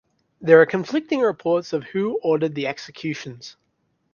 [0.41, 3.55] There are conflicting reports of who ordered the executions.